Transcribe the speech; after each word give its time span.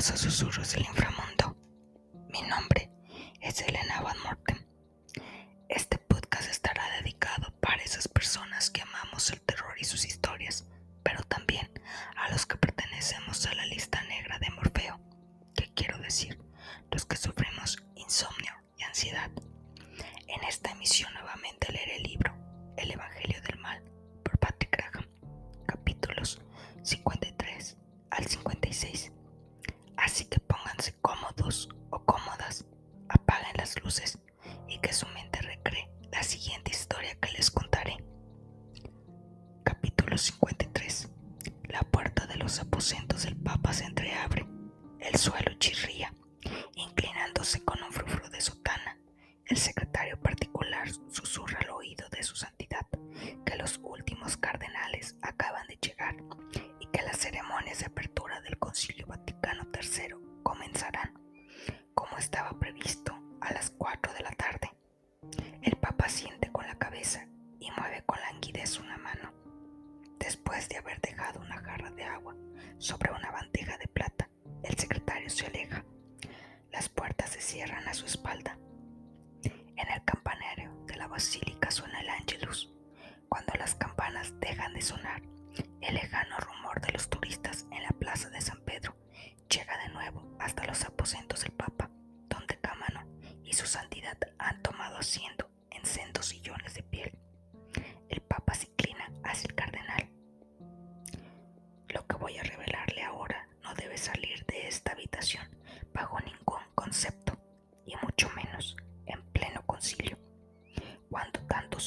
Paso 0.00 0.16
susurros 0.16 0.72
del 0.72 0.86
inframundo. 0.86 1.54
Mi 2.32 2.40
nombre 2.40 2.90
es 3.42 3.60
Elena 3.60 4.00
Van 4.00 4.16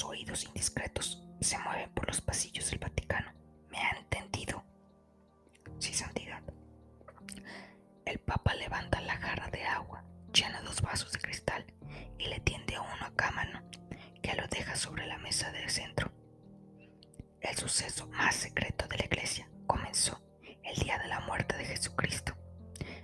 oídos 0.01 0.45
indiscretos 0.45 1.21
se 1.41 1.57
mueven 1.59 1.91
por 1.93 2.07
los 2.07 2.21
pasillos 2.21 2.69
del 2.69 2.79
Vaticano. 2.79 3.31
¿Me 3.69 3.77
ha 3.77 3.91
entendido? 3.91 4.63
Sí, 5.77 5.93
Santidad. 5.93 6.41
El 8.05 8.19
Papa 8.19 8.55
levanta 8.55 9.01
la 9.01 9.17
jarra 9.17 9.49
de 9.49 9.63
agua, 9.65 10.03
llena 10.33 10.61
dos 10.61 10.81
vasos 10.81 11.11
de 11.11 11.19
cristal 11.19 11.65
y 12.17 12.27
le 12.27 12.39
tiende 12.39 12.79
uno 12.79 13.05
a 13.05 13.13
Cámano, 13.15 13.61
que 14.21 14.33
lo 14.35 14.47
deja 14.47 14.75
sobre 14.75 15.05
la 15.05 15.17
mesa 15.17 15.51
del 15.51 15.69
centro. 15.69 16.11
El 17.41 17.55
suceso 17.57 18.07
más 18.07 18.35
secreto 18.35 18.87
de 18.87 18.97
la 18.97 19.05
iglesia 19.05 19.49
comenzó 19.67 20.21
el 20.63 20.75
día 20.77 20.97
de 20.97 21.07
la 21.09 21.19
muerte 21.21 21.57
de 21.57 21.65
Jesucristo. 21.65 22.33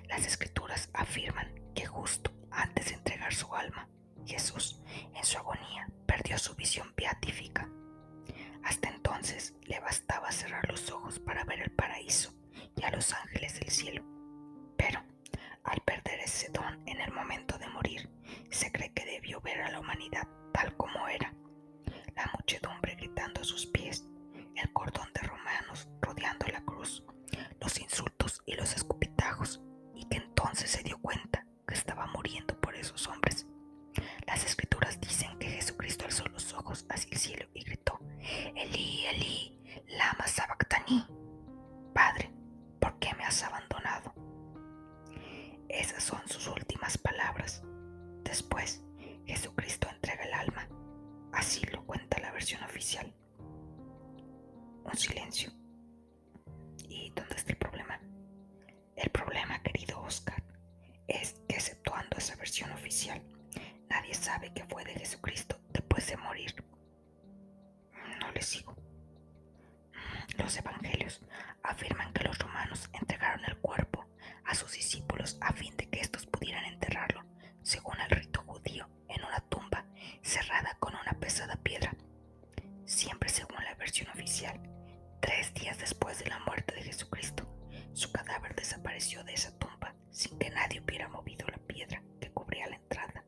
Las 0.08 0.26
escrituras 0.26 0.90
afirman 0.94 1.54
que 1.76 1.86
justo 1.86 2.32
antes 2.52 2.88
de 2.88 2.94
entregar 2.96 3.34
su 3.34 3.54
alma, 3.54 3.90
Jesús, 4.26 4.82
en 5.14 5.24
su 5.24 5.38
agonía, 5.38 5.90
perdió 6.20 6.38
su 6.38 6.54
visión 6.54 6.94
beatífica. 6.98 7.70
Hasta 8.66 8.90
entonces 8.90 9.56
le 9.64 9.80
bastaba 9.80 10.30
cerrar 10.34 10.70
los 10.70 10.92
ojos 10.92 11.18
para 11.18 11.46
ver 11.46 11.62
el 11.62 11.72
paraíso 11.72 12.34
y 12.76 12.84
a 12.84 12.92
los 12.92 13.14
ángeles 13.14 13.58
del 13.58 13.70
cielo. 13.70 14.04
Pero, 14.76 15.02
al 15.64 15.80
perder 15.80 16.20
ese 16.20 16.50
don 16.52 16.86
en 16.86 17.00
el 17.00 17.14
momento 17.14 17.58
de 17.58 17.70
morir, 17.70 18.10
se 18.50 18.70
cree 18.70 18.92
que 18.92 19.06
debió 19.06 19.40
ver 19.40 19.62
a 19.62 19.72
la 19.72 19.80
humanidad 19.80 20.28
tal 20.52 20.76
como 20.76 21.08
era. 21.08 21.34
La 22.18 22.30
muchedumbre 22.38 22.96
gritando 22.96 23.40
a 23.40 23.46
sus 23.46 23.66
pies, 23.68 24.04
el 24.58 24.74
cordón 24.74 25.08
de 25.14 25.22
romanos 25.22 25.88
rodeando 26.02 26.48
la 26.48 26.60
cruz, 26.66 27.02
los 27.62 27.80
insultos 27.80 28.42
y 28.46 28.56
los 28.56 28.76
escudos 28.76 28.99
días 85.60 85.78
después 85.78 86.20
de 86.20 86.30
la 86.30 86.40
muerte 86.40 86.74
de 86.76 86.84
Jesucristo, 86.84 87.46
su 87.94 88.12
cadáver 88.12 88.56
desapareció 88.56 89.24
de 89.24 89.34
esa 89.34 89.52
tumba 89.58 89.94
sin 90.10 90.38
que 90.40 90.50
nadie 90.50 90.80
hubiera 90.80 91.08
movido 91.10 91.46
la 91.48 91.58
piedra 91.58 92.02
que 92.20 92.32
cubría 92.32 92.68
la 92.68 92.78
entrada. 92.78 93.26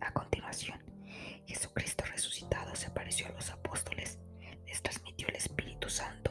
A 0.00 0.12
continuación, 0.12 0.82
Jesucristo 1.46 2.04
resucitado 2.06 2.74
se 2.74 2.88
apareció 2.88 3.28
a 3.28 3.32
los 3.32 3.50
apóstoles, 3.50 4.18
les 4.66 4.82
transmitió 4.82 5.28
el 5.28 5.36
Espíritu 5.36 5.88
Santo 5.88 6.23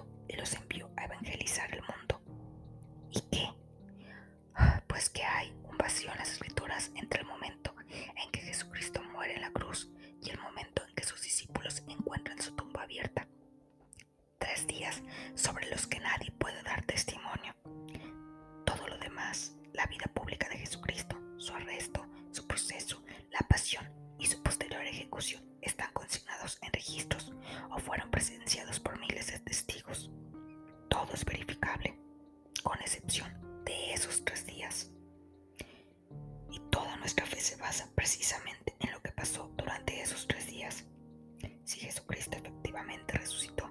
Jesucristo 41.84 42.38
efectivamente 42.38 43.18
resucitó, 43.18 43.70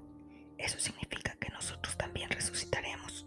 eso 0.59 0.79
significa 0.79 1.35
que 1.41 1.49
nosotros 1.49 1.97
también 1.97 2.29
resucitaremos. 2.31 3.27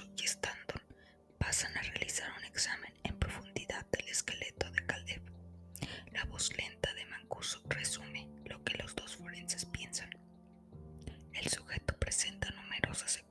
Y 0.00 0.24
Stanton 0.24 0.80
pasan 1.38 1.76
a 1.76 1.82
realizar 1.82 2.32
un 2.38 2.44
examen 2.44 2.94
en 3.04 3.18
profundidad 3.18 3.84
del 3.90 4.08
esqueleto 4.08 4.70
de 4.70 4.86
Caleb. 4.86 5.20
La 6.12 6.24
voz 6.24 6.56
lenta 6.56 6.94
de 6.94 7.04
Mancuso 7.04 7.60
resume 7.68 8.26
lo 8.46 8.64
que 8.64 8.78
los 8.78 8.94
dos 8.96 9.16
forenses 9.16 9.66
piensan. 9.66 10.08
El 11.34 11.46
sujeto 11.46 11.94
presenta 11.98 12.50
numerosas 12.52 13.21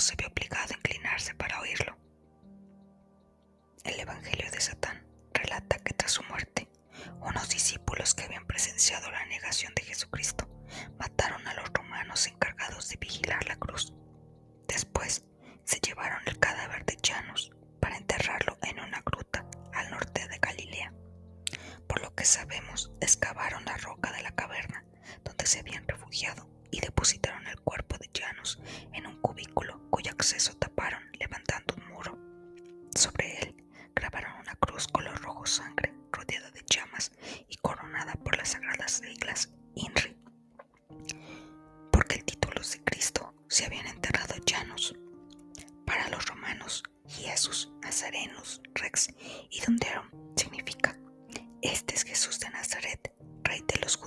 c'est 0.00 0.16
bien. 0.18 0.39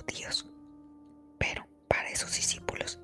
judíos, 0.04 0.46
pero 1.38 1.66
para 1.88 2.10
esos 2.10 2.34
discípulos 2.34 2.98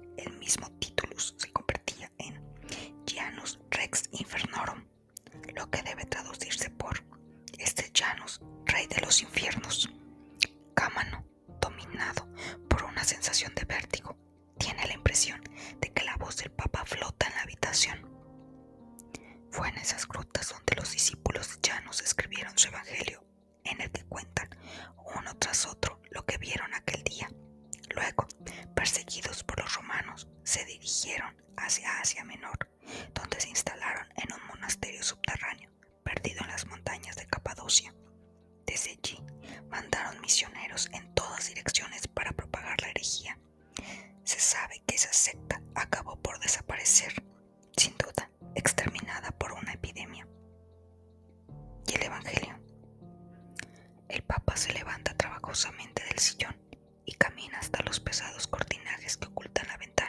El 54.10 54.22
papá 54.22 54.56
se 54.56 54.72
levanta 54.72 55.14
trabajosamente 55.14 56.02
del 56.04 56.18
sillón 56.18 56.56
y 57.04 57.12
camina 57.12 57.58
hasta 57.60 57.80
los 57.84 58.00
pesados 58.00 58.48
cortinajes 58.48 59.16
que 59.16 59.28
ocultan 59.28 59.68
la 59.68 59.76
ventana. 59.76 59.99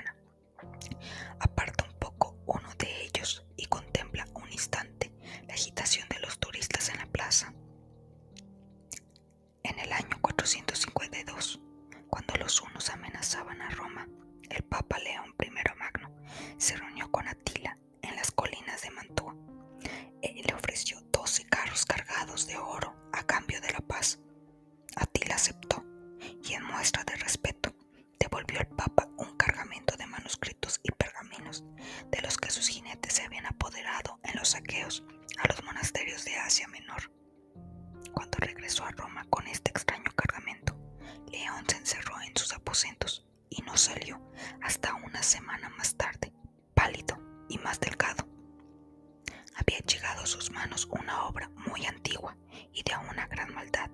sus 50.25 50.51
manos 50.51 50.87
una 50.91 51.25
obra 51.25 51.49
muy 51.49 51.85
antigua 51.85 52.35
y 52.73 52.83
de 52.83 52.95
una 53.09 53.27
gran 53.27 53.53
maldad, 53.53 53.89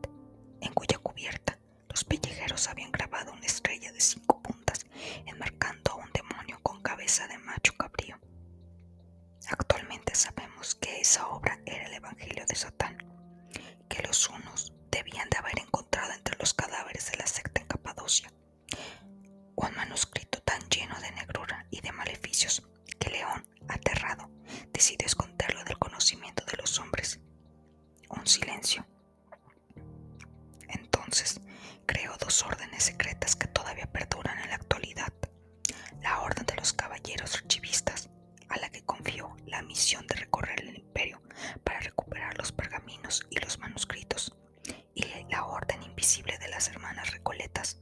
en 0.62 0.74
cuya 0.74 0.98
cubierta 1.00 1.57
los 1.89 2.03
pellejeros 2.03 2.67
habían 2.67 2.91
grabado 2.91 3.34
una 3.34 3.46
estrella 3.46 3.91
de 3.91 4.01
cinco 4.01 4.41
puntas, 4.41 4.86
enmarcando 5.25 5.91
a 5.91 5.96
un 5.96 6.12
demonio 6.12 6.60
con 6.62 6.81
cabeza 6.81 7.27
de 7.27 7.38
macho 7.39 7.74
cabrío. 7.77 8.17
Actualmente 9.50 10.13
sabemos 10.15 10.75
que 10.75 11.00
esa 11.01 11.27
obra 11.27 11.60
era 11.65 11.86
el 11.88 11.93
Evangelio 11.93 12.46
de 12.46 12.55
Satán, 12.55 12.98
que 13.89 14.03
los 14.03 14.29
unos 14.29 14.74
debían 14.91 15.29
de 15.29 15.38
haber 15.38 15.60
encontrado 15.60 16.12
entre 16.13 16.38
los 16.38 16.53
cadáveres 16.53 17.10
de 17.12 17.17
la 17.17 17.27
secta 17.27 17.62
en 17.62 17.67
Capadocia, 17.67 18.31
un 19.55 19.75
manuscrito 19.75 20.41
tan 20.41 20.62
lleno 20.69 21.00
de 21.00 21.12
negrura 21.12 21.65
y 21.72 21.81
de 21.81 21.91
maleficios 21.91 22.67
que 23.00 23.10
León, 23.10 23.48
aterrado, 23.67 24.29
decidió 24.72 25.05
esconder 25.07 25.37
hombres. 26.79 27.19
Un 28.10 28.25
silencio. 28.25 28.86
Entonces, 30.69 31.39
creó 31.86 32.15
dos 32.17 32.43
órdenes 32.43 32.84
secretas 32.84 33.36
que 33.36 33.48
todavía 33.48 33.91
perduran 33.91 34.39
en 34.39 34.50
la 34.50 34.55
actualidad. 34.55 35.13
La 36.01 36.22
Orden 36.22 36.46
de 36.46 36.55
los 36.55 36.74
Caballeros 36.74 37.36
Archivistas, 37.36 38.10
a 38.50 38.57
la 38.60 38.69
que 38.69 38.84
confió 38.84 39.36
la 39.46 39.62
misión 39.62 40.05
de 40.07 40.15
recorrer 40.15 40.62
el 40.62 40.77
imperio 40.77 41.22
para 41.63 41.79
recuperar 41.79 42.38
los 42.38 42.51
pergaminos 42.51 43.25
y 43.29 43.39
los 43.39 43.60
manuscritos, 43.60 44.36
y 44.93 45.05
la 45.29 45.46
Orden 45.46 45.84
Invisible 45.84 46.38
de 46.38 46.50
las 46.50 46.67
Hermanas 46.69 47.12
Recoletas, 47.12 47.79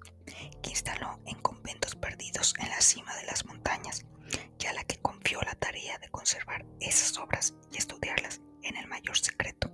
que 0.61 0.69
instaló 0.69 1.19
en 1.25 1.39
conventos 1.41 1.95
perdidos 1.95 2.53
en 2.59 2.69
la 2.69 2.81
cima 2.81 3.15
de 3.15 3.25
las 3.25 3.45
montañas, 3.45 4.05
y 4.59 4.65
a 4.65 4.73
la 4.73 4.83
que 4.83 4.97
confió 4.97 5.41
la 5.41 5.55
tarea 5.55 5.97
de 5.99 6.09
conservar 6.09 6.65
esas 6.79 7.17
obras 7.17 7.53
y 7.71 7.77
estudiarlas 7.77 8.41
en 8.65 8.77
el 8.77 8.87
mayor 8.87 9.17
secreto. 9.17 9.71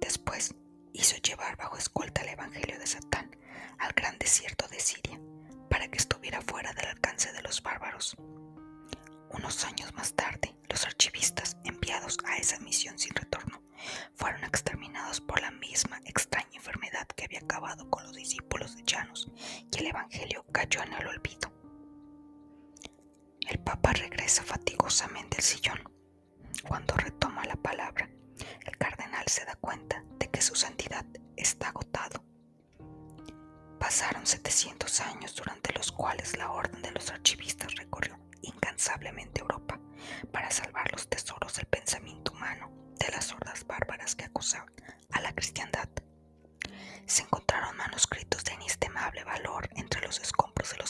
Después 0.00 0.54
hizo 0.92 1.16
llevar 1.16 1.56
bajo 1.56 1.76
escolta 1.76 2.22
el 2.22 2.28
Evangelio 2.28 2.78
de 2.78 2.86
Satán 2.86 3.36
al 3.78 3.92
gran 3.92 4.18
desierto 4.18 4.68
de 4.68 4.80
Siria, 4.80 5.20
para 5.68 5.88
que 5.88 5.98
estuviera 5.98 6.40
fuera 6.42 6.72
del 6.72 6.86
alcance 6.86 7.32
de 7.32 7.42
los 7.42 7.62
bárbaros. 7.62 8.16
Unos 9.30 9.64
años 9.64 9.92
más 9.94 10.14
tarde, 10.14 10.54
los 10.68 10.84
archivistas 10.84 11.56
enviados 11.64 12.16
a 12.24 12.36
esa 12.36 12.58
misión 12.60 12.98
sin 12.98 13.14
retorno 13.14 13.62
fueron 14.14 14.44
exterminados 14.44 15.20
por 15.20 15.40
la 15.40 15.50
misma 15.50 16.00
extraña 16.04 16.48
enfermedad 16.54 17.06
que 17.08 17.24
había 17.24 17.40
acabado 17.40 17.88
con 17.90 18.04
los 18.04 18.14
discípulos 18.14 18.76
de 18.76 18.84
Janus 18.86 19.30
y 19.70 19.78
el 19.78 19.86
Evangelio 19.86 20.44
cayó 20.52 20.82
en 20.82 20.92
el 20.94 21.06
olvido. 21.06 21.52
El 23.48 23.58
Papa 23.60 23.92
regresa 23.92 24.42
fatigosamente 24.42 25.36
al 25.36 25.42
sillón. 25.42 25.95
Cuando 26.62 26.94
retoma 26.96 27.44
la 27.44 27.56
palabra, 27.56 28.08
el 28.64 28.76
cardenal 28.76 29.26
se 29.28 29.44
da 29.44 29.56
cuenta 29.56 30.02
de 30.18 30.28
que 30.30 30.42
su 30.42 30.54
santidad 30.54 31.04
está 31.36 31.68
agotado. 31.68 32.22
Pasaron 33.78 34.26
700 34.26 35.00
años 35.00 35.34
durante 35.34 35.72
los 35.72 35.92
cuales 35.92 36.36
la 36.36 36.50
orden 36.50 36.82
de 36.82 36.90
los 36.92 37.10
archivistas 37.10 37.74
recorrió 37.76 38.18
incansablemente 38.42 39.40
Europa 39.40 39.78
para 40.32 40.50
salvar 40.50 40.90
los 40.92 41.08
tesoros 41.08 41.54
del 41.54 41.66
pensamiento 41.66 42.32
humano 42.32 42.70
de 42.98 43.08
las 43.12 43.32
hordas 43.32 43.66
bárbaras 43.66 44.14
que 44.14 44.24
acusaban 44.24 44.72
a 45.12 45.20
la 45.20 45.32
cristiandad. 45.34 45.88
Se 47.06 47.22
encontraron 47.22 47.76
manuscritos 47.76 48.42
de 48.44 48.54
inestimable 48.54 49.22
valor 49.24 49.68
entre 49.76 50.00
los 50.02 50.18
escombros 50.20 50.70
de 50.70 50.78
los 50.78 50.85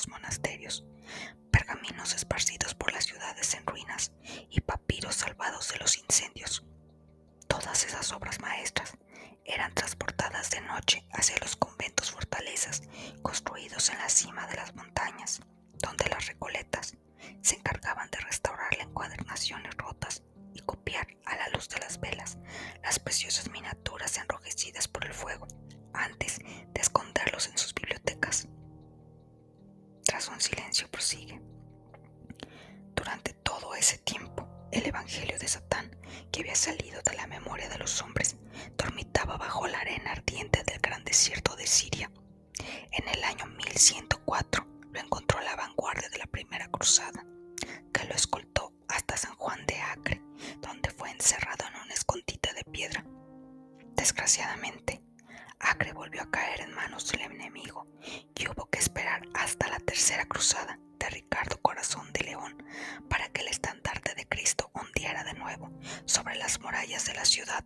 del 57.05 57.21
enemigo 57.21 57.87
y 58.35 58.49
hubo 58.49 58.71
que 58.71 58.79
esperar 58.79 59.21
hasta 59.35 59.69
la 59.69 59.79
tercera 59.81 60.25
cruzada 60.25 60.79
de 60.99 61.11
Ricardo 61.11 61.61
Corazón 61.61 62.11
de 62.15 62.25
León 62.25 62.65
para 63.11 63.29
que 63.29 63.43
el 63.43 63.49
estandarte 63.49 64.15
de 64.15 64.27
Cristo 64.27 64.71
hundiera 64.73 65.23
de 65.23 65.35
nuevo 65.35 65.71
sobre 66.07 66.37
las 66.37 66.59
murallas 66.61 67.05
de 67.05 67.13
la 67.13 67.27
ciudad. 67.27 67.65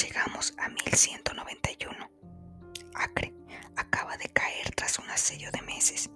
Llegamos 0.00 0.54
a 0.58 0.68
1191. 0.68 2.10
Acre 2.94 3.34
acaba 3.76 4.16
de 4.16 4.28
caer 4.28 4.70
tras 4.76 5.00
un 5.00 5.10
asedio 5.10 5.50
de 5.50 5.62
meses. 5.62 6.08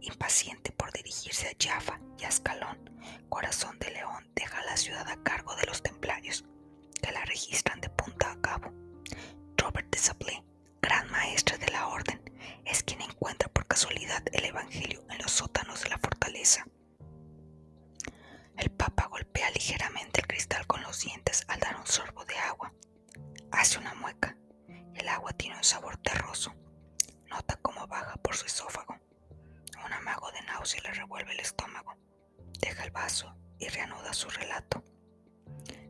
Impaciente 0.00 0.72
por 0.72 0.92
dirigirse 0.92 1.46
a 1.46 1.56
Jaffa 1.58 2.00
y 2.18 2.24
a 2.24 2.28
Ascalón, 2.28 2.90
Corazón 3.28 3.78
de 3.78 3.92
León 3.92 4.28
deja 4.34 4.64
la 4.64 4.76
ciudad 4.76 5.06
a 5.08 5.22
cargo 5.22 5.54
de 5.54 5.66
los 5.66 5.80
templarios, 5.80 6.44
que 7.00 7.12
la 7.12 7.24
registran 7.24 7.80
de 7.80 7.88
punta 7.90 8.32
a 8.32 8.40
cabo. 8.40 8.72
Robert 9.56 9.88
de 9.90 9.98
Sablé, 9.98 10.39
gran 10.90 11.08
maestre 11.08 11.56
de 11.56 11.70
la 11.70 11.86
orden, 11.86 12.20
es 12.64 12.82
quien 12.82 13.00
encuentra 13.00 13.48
por 13.48 13.64
casualidad 13.64 14.24
el 14.32 14.44
Evangelio 14.44 15.04
en 15.08 15.18
los 15.18 15.30
sótanos 15.30 15.84
de 15.84 15.88
la 15.88 15.98
fortaleza. 15.98 16.66
El 18.56 18.72
Papa 18.72 19.06
golpea 19.06 19.52
ligeramente 19.52 20.20
el 20.20 20.26
cristal 20.26 20.66
con 20.66 20.82
los 20.82 20.98
dientes 20.98 21.44
al 21.46 21.60
dar 21.60 21.76
un 21.76 21.86
sorbo 21.86 22.24
de 22.24 22.36
agua. 22.38 22.74
Hace 23.52 23.78
una 23.78 23.94
mueca. 23.94 24.36
El 24.96 25.08
agua 25.08 25.32
tiene 25.32 25.56
un 25.56 25.62
sabor 25.62 25.96
terroso. 25.98 26.56
Nota 27.28 27.56
cómo 27.62 27.86
baja 27.86 28.16
por 28.16 28.34
su 28.34 28.46
esófago. 28.46 28.98
Un 29.86 29.92
amago 29.92 30.32
de 30.32 30.42
náusea 30.42 30.80
le 30.82 30.92
revuelve 30.92 31.30
el 31.34 31.38
estómago. 31.38 31.94
Deja 32.58 32.82
el 32.82 32.90
vaso 32.90 33.32
y 33.60 33.68
reanuda 33.68 34.12
su 34.12 34.28
relato. 34.28 34.82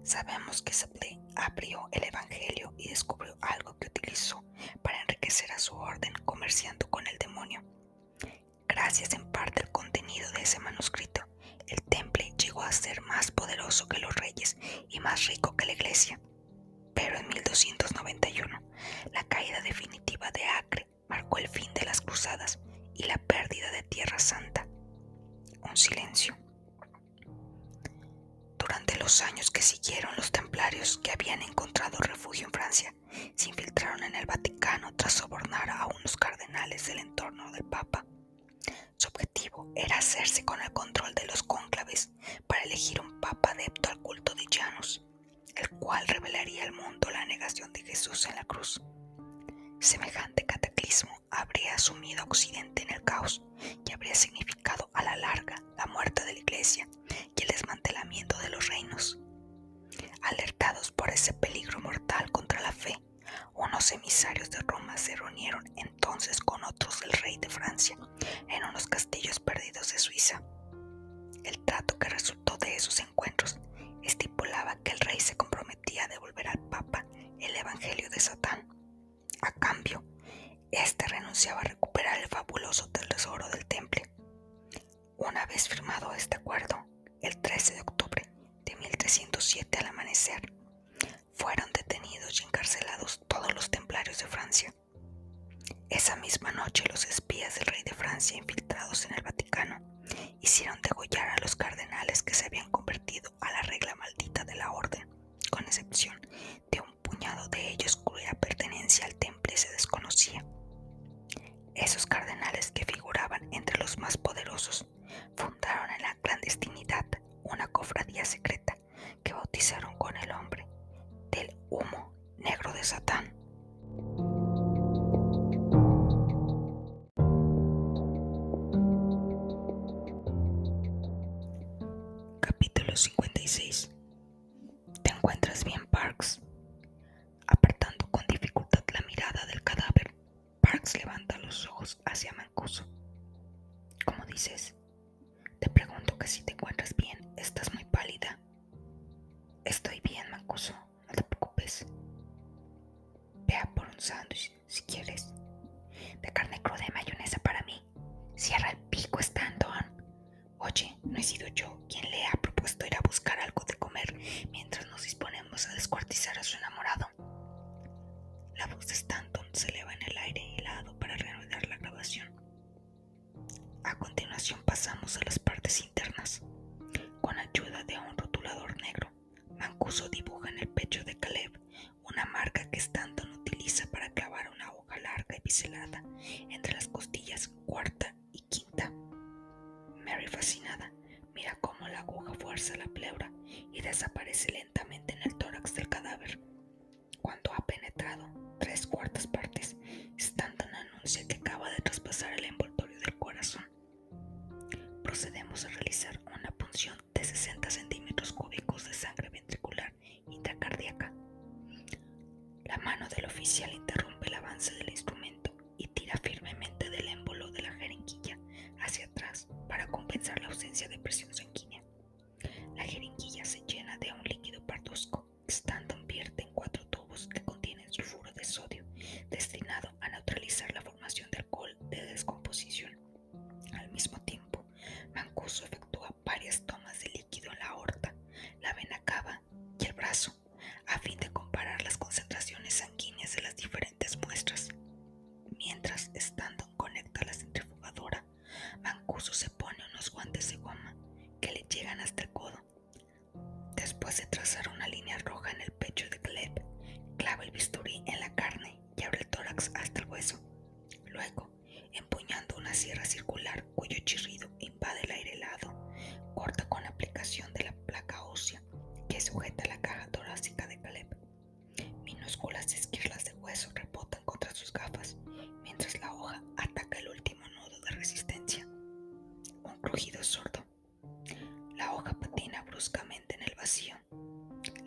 Sabemos 0.02 0.62
que 0.62 0.72
Sablé 0.72 1.20
abrió 1.36 1.88
el 1.92 2.04
Evangelio 2.04 2.74
y 2.76 2.88
descubrió 2.88 3.36
algo 3.40 3.78
que 3.78 3.88
utilizó 3.88 4.42
para 4.82 5.00
enriquecer 5.02 5.52
a 5.52 5.58
su 5.58 5.76
orden 5.76 6.12
comerciando 6.50 6.90
con 6.90 7.06
el 7.06 7.16
demonio. 7.16 7.62
Gracias 8.66 9.14
en 9.14 9.24
parte 9.30 9.62
al 9.62 9.70
contenido 9.70 10.28
de 10.32 10.42
ese 10.42 10.58
manuscrito, 10.58 11.22
el 11.68 11.80
temple 11.82 12.32
llegó 12.36 12.62
a 12.62 12.72
ser 12.72 13.00
más 13.02 13.30
poderoso 13.30 13.86
que 13.86 14.00
los 14.00 14.12
reyes 14.16 14.56
y 14.88 14.98
más 14.98 15.28
rico 15.28 15.54
que 15.56 15.66
la 15.66 15.74
iglesia. 15.74 16.18
Pero 16.92 17.18
en 17.18 17.28
1291, 17.28 18.62
la 19.12 19.22
caída 19.28 19.60
definitiva 19.60 20.28
de 20.32 20.44
Acre 20.44 20.88
marcó 21.08 21.38
el 21.38 21.46
fin 21.46 21.72
de 21.72 21.84
las 21.84 22.00
cruzadas 22.00 22.58
y 22.96 23.04
la 23.04 23.18
pérdida 23.18 23.70
de 23.70 23.84
Tierra 23.84 24.18
Santa. 24.18 24.66
Un 25.62 25.76
silencio 25.76 26.36
durante 28.70 29.00
los 29.00 29.20
años 29.22 29.50
que 29.50 29.62
siguieron, 29.62 30.14
los 30.16 30.30
templarios 30.30 30.98
que 30.98 31.10
habían 31.10 31.42
encontrado 31.42 31.98
refugio 31.98 32.46
en 32.46 32.52
Francia 32.52 32.94
se 33.34 33.48
infiltraron 33.48 34.04
en 34.04 34.14
el 34.14 34.26
Vaticano 34.26 34.94
tras 34.94 35.14
sobornar 35.14 35.68
a 35.68 35.86
unos 35.86 36.16
cardenales 36.16 36.86
del 36.86 37.00
entorno 37.00 37.50
del 37.50 37.64
Papa. 37.64 38.06
Su 38.96 39.08
objetivo 39.08 39.72
era 39.74 39.98
hacerse 39.98 40.44
con 40.44 40.62
el 40.62 40.72
control 40.72 41.12
de 41.16 41.26
los 41.26 41.42
cónclaves 41.42 42.10
para 42.46 42.62
elegir 42.62 43.00
un 43.00 43.20
Papa 43.20 43.50
adepto 43.50 43.90
al 43.90 44.00
culto 44.02 44.36
de 44.36 44.44
Janus, 44.48 45.04
el 45.56 45.68
cual 45.70 46.06
revelaría 46.06 46.62
al 46.62 46.72
mundo 46.72 47.10
la 47.10 47.24
negación 47.24 47.72
de 47.72 47.82
Jesús 47.82 48.24
en 48.26 48.36
la 48.36 48.44
cruz. 48.44 48.80
Semejante 49.80 50.46
cataclismo 50.46 51.10
habría 51.32 51.76
sumido 51.76 52.20
a 52.20 52.26
Occidente 52.26 52.82
en 52.82 52.92
el 52.94 53.02
caos 53.02 53.42
y 53.84 53.92
habría 53.92 54.14
significado 54.14 54.88
a 54.94 55.02
la 55.02 55.16
larga 55.16 55.60
la 55.76 55.86
muerte 55.86 56.24
de 56.24 56.34
la 56.34 56.38
Iglesia 56.38 56.86
y 57.34 57.42
el 57.42 57.48
desmantelamiento 57.48 57.89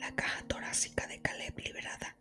La 0.04 0.12
caja 0.16 0.42
torácica 0.50 1.08
de 1.08 1.22
Caleb 1.22 1.58
liberada. 1.60 2.12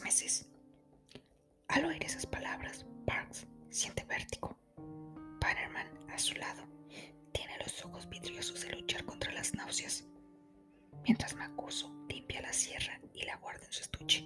meses. 0.00 0.46
Al 1.68 1.84
oír 1.84 2.02
esas 2.04 2.26
palabras, 2.26 2.86
Parks 3.06 3.46
siente 3.70 4.04
vértigo. 4.04 4.56
Bannerman, 5.40 5.88
a 6.10 6.18
su 6.18 6.34
lado, 6.34 6.64
tiene 7.32 7.58
los 7.58 7.84
ojos 7.84 8.08
vidriosos 8.08 8.62
de 8.62 8.72
luchar 8.76 9.04
contra 9.04 9.32
las 9.32 9.54
náuseas. 9.54 10.04
Mientras 11.04 11.34
Macuso 11.34 11.92
limpia 12.08 12.40
la 12.42 12.52
sierra 12.52 13.00
y 13.14 13.24
la 13.24 13.36
guarda 13.36 13.64
en 13.66 13.72
su 13.72 13.82
estuche, 13.82 14.24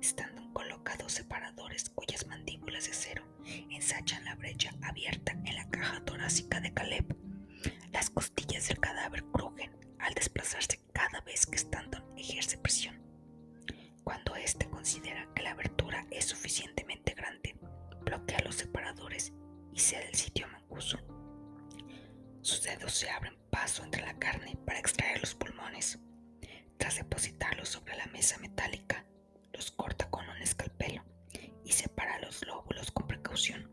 están 0.00 0.52
colocados 0.52 1.12
separadores 1.12 1.90
cuyas 1.90 2.26
mandíbulas 2.26 2.86
de 2.86 2.90
acero 2.90 3.24
ensanchan 3.70 4.24
la 4.24 4.34
brecha 4.34 4.72
abierta 4.82 5.32
en 5.44 5.54
la 5.54 5.68
caja 5.70 6.04
torácica 6.04 6.60
de 6.60 6.74
Caleb. 6.74 7.16
Las 7.92 8.10
costillas 8.10 8.68
del 8.68 8.78
cadáver 8.80 9.24
crujen 9.24 9.70
al 9.98 10.14
desplazarse 10.14 10.80
cada 10.92 11.20
vez 11.22 11.46
que 11.46 11.56
Stanton 11.56 12.04
ejerce 12.16 12.58
presión. 12.58 12.97
Cuando 14.08 14.36
éste 14.36 14.70
considera 14.70 15.28
que 15.34 15.42
la 15.42 15.50
abertura 15.50 16.06
es 16.10 16.24
suficientemente 16.24 17.12
grande, 17.12 17.54
bloquea 18.00 18.40
los 18.42 18.54
separadores 18.54 19.34
y 19.70 19.80
cede 19.80 20.08
el 20.08 20.14
sitio 20.14 20.48
mancuso. 20.48 20.98
Sus 22.40 22.62
dedos 22.62 22.94
se 22.94 23.10
abren 23.10 23.36
paso 23.50 23.84
entre 23.84 24.00
la 24.00 24.18
carne 24.18 24.56
para 24.64 24.78
extraer 24.78 25.20
los 25.20 25.34
pulmones. 25.34 25.98
Tras 26.78 26.96
depositarlos 26.96 27.68
sobre 27.68 27.98
la 27.98 28.06
mesa 28.06 28.38
metálica, 28.38 29.04
los 29.52 29.70
corta 29.72 30.08
con 30.08 30.26
un 30.26 30.38
escalpelo 30.38 31.04
y 31.62 31.72
separa 31.72 32.18
los 32.20 32.42
lóbulos 32.46 32.90
con 32.90 33.06
precaución. 33.06 33.70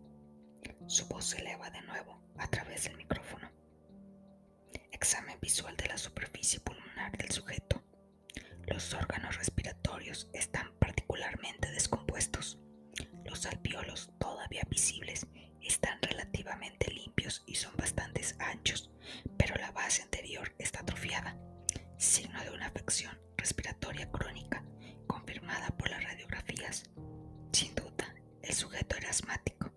Su 0.86 1.08
voz 1.08 1.28
se 1.28 1.38
eleva 1.40 1.70
de 1.70 1.82
nuevo 1.84 2.22
a 2.40 2.48
través 2.50 2.84
del 2.84 2.98
micrófono. 2.98 3.50
Examen 4.92 5.40
visual 5.40 5.78
de 5.78 5.88
la 5.88 5.98
superficie 5.98 6.60
pulmonar 6.60 7.18
del 7.18 7.32
sujeto. 7.32 7.85
Los 8.68 8.94
órganos 8.94 9.38
respiratorios 9.38 10.28
están 10.34 10.74
particularmente 10.80 11.72
descompuestos. 11.72 12.60
Los 13.24 13.46
alveolos, 13.46 14.12
todavía 14.20 14.64
visibles, 14.70 15.28
están 15.62 16.02
relativamente 16.02 16.92
limpios 16.92 17.44
y 17.46 17.56
son 17.56 17.76
bastante 17.78 18.22
anchos, 18.40 18.92
pero 19.38 19.56
la 19.56 19.72
base 19.72 20.02
anterior 20.02 20.54
está 20.58 20.80
atrofiada, 20.82 21.38
signo 21.98 22.42
de 22.44 22.52
una 22.52 22.68
afección 22.68 23.18
respiratoria 23.38 24.12
crónica 24.12 24.64
confirmada 25.08 25.70
por 25.78 25.90
las 25.90 26.04
radiografías. 26.04 26.84
Sin 27.52 27.74
duda, 27.76 28.16
el 28.42 28.54
sujeto 28.54 28.96
era 28.96 29.10
asmático. 29.10 29.72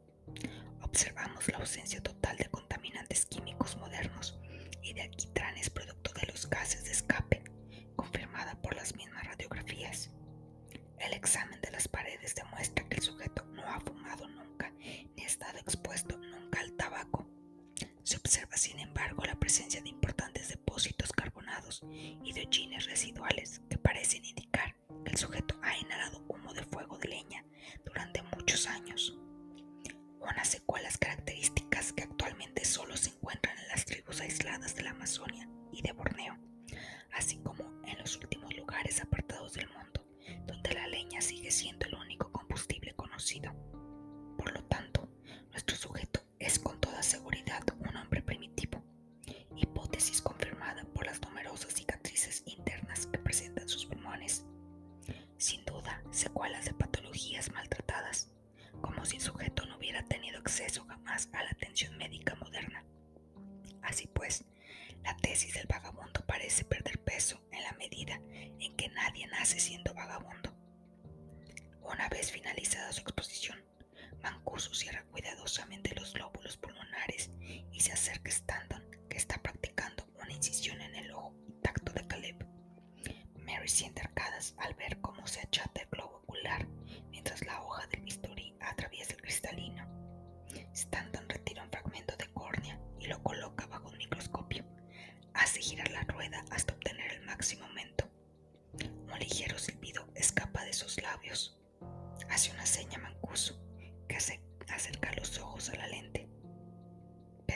Observamos 0.83 1.47
la 1.49 1.59
ausencia 1.59 2.03
total 2.03 2.37
de 2.39 2.47
contaminantes 2.51 3.27
químicos 3.27 3.77
modernos 3.77 4.39
y 4.83 4.95
de 4.95 5.03
alquitranes 5.03 5.71
producto 5.71 6.13
de 6.19 6.27
los 6.27 6.49
gases 6.49 6.85
de 6.85 6.93
escape, 6.93 7.38
por 8.69 8.77
las 8.77 8.95
mismas 8.97 9.25
radiografías. 9.25 10.11
El 10.99 11.15
examen 11.15 11.59
de 11.63 11.71
las 11.71 11.89
paredes 11.89 12.35
demuestra 12.35 12.87
que 12.87 12.97
el 12.97 13.03
sujeto 13.03 13.43
no 13.47 13.63
ha 13.67 13.81
fumado 13.81 14.29
nunca 14.29 14.71
ni 15.17 15.23
ha 15.23 15.27
estado 15.27 15.57
expuesto 15.59 16.19
nunca 16.19 16.61
al 16.61 16.73
tabaco. 16.75 17.27
Se 18.03 18.19
observa, 18.19 18.59
sin 18.59 18.79
embargo, 18.79 19.25
la 19.25 19.37
presencia 19.37 19.81
de 19.81 19.89
importantes 19.89 20.49
depósitos 20.51 21.13
carbonados 21.13 21.81
y 21.91 22.33
de 22.35 22.43
hollines 22.43 22.85
residuales 22.85 23.63
que 23.71 23.79
parecen 23.79 24.23
indicar 24.27 24.77
que 25.03 25.13
el 25.13 25.17
sujeto 25.17 25.59
ha 25.63 25.75
inhalado 25.79 26.23
humo 26.29 26.53
de 26.53 26.63
fuego 26.65 26.99
de 26.99 27.09
leña 27.09 27.47
durante 27.87 28.21
muchos 28.37 28.67
años. 28.67 29.17
Unas 30.21 30.49
secuelas 30.49 30.99
características 30.99 31.95
que 31.95 32.03
actualmente 32.03 32.67
solo 32.67 32.99
se 32.99 33.11
encuentran 33.11 33.57
en 33.61 33.69
las 33.69 33.87
tribus 33.87 34.21
aisladas 34.21 34.75
de 34.75 34.83
la 34.83 34.91
Amazonia 34.91 35.49
y 35.73 35.81
de 35.81 35.93
Borneo, 35.93 36.37
así 37.15 37.39
como 37.39 37.65
en 37.87 37.99
los 37.99 38.17
últimos 38.17 38.48
lugares 38.69 39.01
apartados 39.01 39.55
del 39.55 39.67
mundo, 39.71 40.05
donde 40.47 40.75
la 40.75 40.87
leña 40.89 41.23
sigue 41.23 41.51
siendo 41.51 41.87
el 41.87 41.95
único 41.95 42.31
combustible 42.31 42.93
conocido. 42.95 43.51
Por 44.37 44.53
lo 44.53 44.63
tanto, 44.65 45.09
nuestro 45.53 45.75
sujeto 45.75 46.21
es 46.39 46.59
con 46.59 46.79
toda 46.79 47.03
seguridad 47.03 47.63
un 47.81 47.97
hombre 47.97 48.21
primitivo, 48.21 48.85
hipótesis 49.57 50.21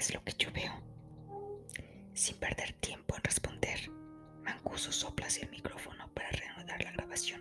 ¿Ves 0.03 0.15
lo 0.15 0.25
que 0.25 0.35
yo 0.37 0.51
veo? 0.51 0.73
Sin 2.13 2.37
perder 2.39 2.73
tiempo 2.81 3.15
en 3.15 3.23
responder, 3.23 3.89
Mancuso 4.43 4.91
sopla 4.91 5.29
hacia 5.29 5.45
el 5.45 5.51
micrófono 5.51 6.13
para 6.13 6.29
reanudar 6.31 6.83
la 6.83 6.91
grabación. 6.91 7.41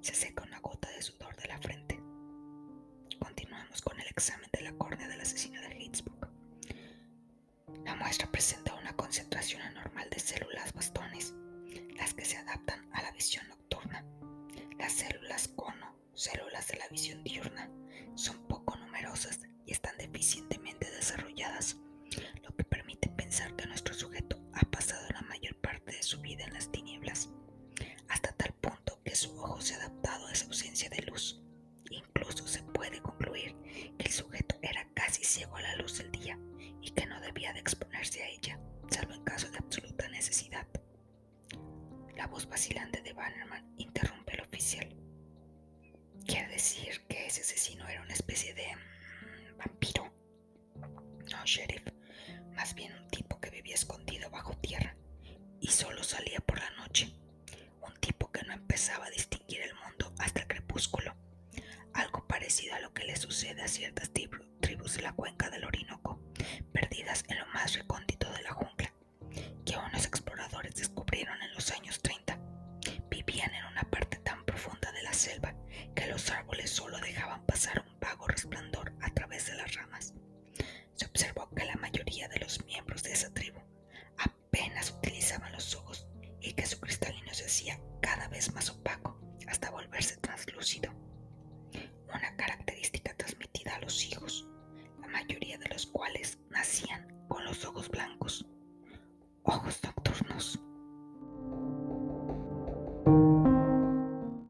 Se 0.00 0.14
seca 0.14 0.44
una 0.44 0.60
gota 0.60 0.88
de 0.90 1.02
sudor 1.02 1.34
de 1.34 1.48
la 1.48 1.58
frente. 1.58 2.00
Continuamos 3.18 3.82
con 3.82 3.98
el 3.98 4.06
examen 4.06 4.48
de 4.52 4.60
la 4.60 4.72
córnea 4.74 5.08
del 5.08 5.20
asesino 5.20 5.60
de 5.62 5.82
Hitchcock. 5.82 6.28
La 7.84 7.96
muestra 7.96 8.30
presenta 8.30 8.74
una 8.74 8.94
concentración 8.94 9.60
anormal 9.62 10.08
de 10.10 10.20
células 10.20 10.72
bastones, 10.72 11.34
las 11.96 12.14
que 12.14 12.24
se 12.24 12.36
adaptan 12.36 12.88
a 12.92 13.02
la 13.02 13.10
visión 13.10 13.48
nocturna. 13.48 14.04
Las 14.78 14.92
células 14.92 15.48
cono, 15.48 15.96
células 16.14 16.68
de 16.68 16.78
la 16.78 16.86
visión 16.86 17.24
diurna, 17.24 17.68
son 18.14 18.46
pensar 23.30 23.54
que 23.54 23.66
nuestro 23.68 23.94
sujeto 23.94 24.40
ha 24.54 24.68
pasado 24.72 25.06
la 25.14 25.22
mayor 25.22 25.54
parte 25.60 25.92
de 25.92 26.02
su 26.02 26.20
vida 26.20 26.42
en 26.42 26.52
las 26.52 26.68
tinieblas, 26.72 27.28
hasta 28.08 28.32
tal 28.32 28.52
punto 28.54 29.00
que 29.04 29.14
su 29.14 29.30
ojo 29.38 29.60
se 29.60 29.74
ha 29.74 29.76
adaptado 29.76 30.26
a 30.26 30.32
esa 30.32 30.46
ausencia 30.46 30.90
de 30.90 31.02
luz. 31.02 31.40
Incluso 31.90 32.48
se 32.48 32.60
puede 32.64 33.00
concluir 33.00 33.54
que 33.96 34.06
el 34.06 34.10
sujeto 34.10 34.56
era 34.62 34.84
casi 34.94 35.22
ciego 35.22 35.54
a 35.54 35.62
la 35.62 35.76
luz 35.76 35.98
del 35.98 36.10
día 36.10 36.40
y 36.82 36.90
que 36.90 37.06
no 37.06 37.20
debía 37.20 37.52
de 37.52 37.60
exponerse 37.60 38.20
a 38.20 38.28
ella, 38.30 38.58
salvo 38.90 39.14
en 39.14 39.22
caso 39.22 39.48
de 39.48 39.58
absoluta 39.58 40.08
necesidad. 40.08 40.66
La 42.16 42.26
voz 42.26 42.48
vacilante 42.48 43.00
de 43.00 43.12
Bannerman 43.12 43.76
interrumpe 43.78 44.32
al 44.32 44.40
oficial. 44.40 44.88
Quiere 46.26 46.48
decir 46.48 47.06
que 47.08 47.26
ese 47.26 47.42
asesino 47.42 47.86
era 47.86 48.02
una 48.02 48.12
especie 48.12 48.54
de 48.54 48.59